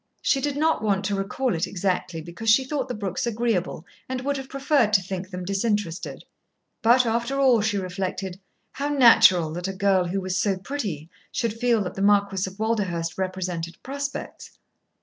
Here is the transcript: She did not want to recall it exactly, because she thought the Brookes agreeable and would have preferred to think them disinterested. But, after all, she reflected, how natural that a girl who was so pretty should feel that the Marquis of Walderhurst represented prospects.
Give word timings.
She 0.23 0.41
did 0.41 0.57
not 0.57 0.81
want 0.81 1.05
to 1.05 1.15
recall 1.15 1.53
it 1.53 1.67
exactly, 1.67 2.21
because 2.21 2.49
she 2.49 2.63
thought 2.63 2.87
the 2.87 2.95
Brookes 2.95 3.27
agreeable 3.27 3.85
and 4.09 4.19
would 4.21 4.35
have 4.37 4.49
preferred 4.49 4.93
to 4.93 5.01
think 5.03 5.29
them 5.29 5.45
disinterested. 5.45 6.23
But, 6.81 7.05
after 7.05 7.39
all, 7.39 7.61
she 7.61 7.77
reflected, 7.77 8.39
how 8.71 8.89
natural 8.89 9.51
that 9.53 9.67
a 9.67 9.73
girl 9.73 10.05
who 10.05 10.19
was 10.19 10.35
so 10.35 10.57
pretty 10.57 11.07
should 11.31 11.53
feel 11.53 11.83
that 11.83 11.93
the 11.93 12.01
Marquis 12.01 12.49
of 12.49 12.57
Walderhurst 12.57 13.19
represented 13.19 13.77
prospects. 13.83 14.57